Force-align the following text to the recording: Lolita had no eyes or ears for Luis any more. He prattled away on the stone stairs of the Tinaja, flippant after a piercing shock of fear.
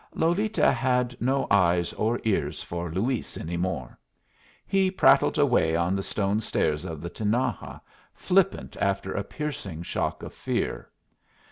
Lolita 0.15 0.71
had 0.71 1.15
no 1.21 1.45
eyes 1.51 1.93
or 1.93 2.19
ears 2.23 2.59
for 2.63 2.89
Luis 2.91 3.37
any 3.37 3.55
more. 3.55 3.99
He 4.65 4.89
prattled 4.89 5.37
away 5.37 5.75
on 5.75 5.95
the 5.95 6.01
stone 6.01 6.39
stairs 6.41 6.85
of 6.85 7.01
the 7.01 7.09
Tinaja, 7.11 7.79
flippant 8.15 8.75
after 8.77 9.13
a 9.13 9.23
piercing 9.23 9.83
shock 9.83 10.23
of 10.23 10.33
fear. 10.33 10.89